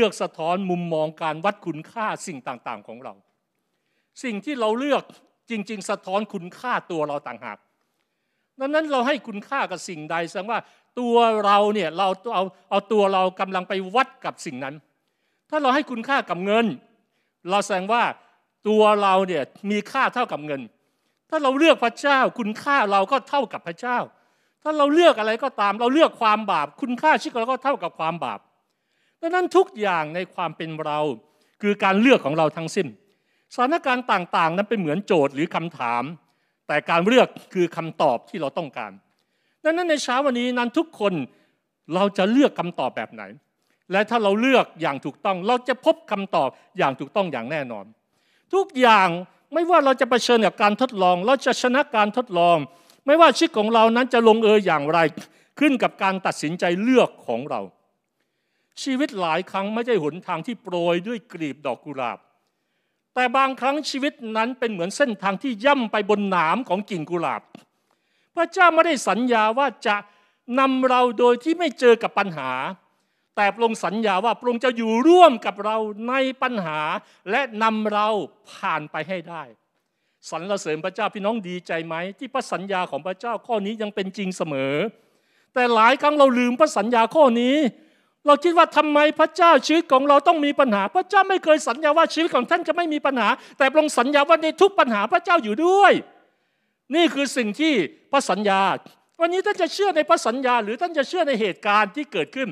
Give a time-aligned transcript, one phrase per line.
[0.00, 3.14] ลือกสะท้อนมุมมองการวัดคุณค่าสิ่งต่างๆของเรา
[4.24, 5.02] สิ่งที่เราเลือก
[5.50, 7.58] จริง ๆ สะท้อนคุณค่าตัวเราต่างหาก
[8.60, 10.58] ดังนั้นเราให้คุณค่ากับสิ่งใดแสดงว่า
[11.00, 14.74] ตัวเราเนี่ยเราเอาเอาตัวเรากำลังไปวัดกับสิ่งนั้น
[15.50, 16.66] ถ้าเราให้คุณค่ากับเงิน
[17.50, 18.02] เราแสดงว่า
[18.68, 20.60] ตัวเราเนี่ยมีค่าเท่ากับเงิน
[21.30, 23.98] ถ้าเราเลือกพระเจ้า คุณค่าเราก็เท่ากับพระเจ้า
[24.62, 28.40] ถ้าเราเลือกอะไรก็ตาม เราเลือกความบาป คุณค่าชีวิตเราก็เท่ากับความบาป
[29.20, 30.98] ดังนั้นทุกอย่างในความเป็นเรา
[31.62, 32.86] คือการเลือกของเราทั้งสิ้น
[33.54, 36.02] สถานการณ์ต่างๆ นั้นเป็นเหมือนโจทย์หรือคำถาม
[36.66, 38.92] แต่การเลือกคือคำตอบที่เราต้องการ
[39.64, 41.12] ดังนั้นในเช้าวันนี้นั้นทุกคน
[41.94, 43.22] เราจะเลือกคำตอบแบบไหน
[43.92, 46.48] และถ้าเราเลือกอย่างถูกต้อง เราจะพบคำตอบ
[46.78, 47.84] อย่างถูกต้องอย่างแน่นอน
[48.54, 49.08] ทุกอย่าง
[49.52, 52.56] ไม่ว่าเราจะเผชิญกับการทดลอง เราจะชนะการทดลอง
[53.06, 54.98] ไม่ว่าชีวิตของเรานั้นจะลงเอยอย่างไร
[55.58, 57.60] ขึ้นกับการตัดสินใจเลือกของเรา
[58.82, 62.18] ชีวิตหลายครั้งไม่ใช่หนทางที่โปรยด้วยกลีบดอกกุหลาบ
[63.14, 67.42] แต่บางครั้งชีวิตนั้นเป็นเหมือนเส้นทางที่ย่ำไปบนหนามของกิ่งกุหลาบ
[68.36, 69.96] พระเจ้าไม่ได้สัญญาว่าจะ
[70.58, 72.50] นำเราโดยที่ไม่เจอกับปัญหา
[73.36, 75.76] แต่พระองค์สัญญาว่าพระองค์จะอยู่ร่วมกับเรา
[76.08, 76.80] ในปัญหา
[77.30, 78.08] และนำเรา
[78.50, 79.42] ผ่านไปให้ได้
[80.30, 84.74] สรรเสริญพระเจ้าพี่น้องดีใจไหม ที่พระสัญญาของพระเจ้าข้อนี้ยังเป็นจริงเสมอ
[85.54, 87.56] แต่หลายครั้งเราลืมพระสัญญาข้อนี้
[88.26, 95.92] เราคิดว่าทำไมพระเจ้าชีวิตของเราต้องมีปัญหา พระเจ้าไม่เคยสัญญาว่าชีวิตของท่านจะไม่มีปัญหา แต่พระองค์สัญญาว่าในทุกปัญหาพระเจ้าอยู่ด้วย
[96.94, 97.74] นี่คือสิ่งที่
[98.12, 98.60] พระสัญญา
[99.20, 102.48] วันนี้ท่านจะเชื่อในพระสัญญา หรือท่านจะเชื่อในเหตุการณ์ที่เกิดขึ้น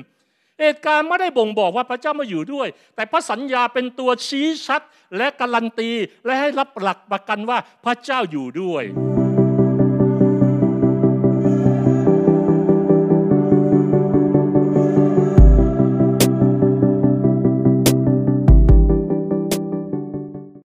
[0.61, 4.81] เหตุการณ์ไม่ได้บ่งบอกว่าพระเจ้ามาอยู่ด้วย แต่พระสัญญาเป็นตัวชี้ชัด
[5.17, 5.91] และการันตี
[6.25, 8.83] และให้รับหลักประกันว่าพระเจ้าอยู่ด้วย